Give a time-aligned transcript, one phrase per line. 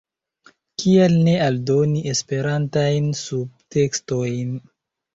[0.83, 4.61] Kial ne aldoni Esperantajn subtekstojn?